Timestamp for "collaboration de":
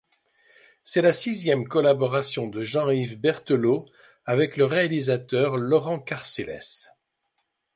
1.67-2.63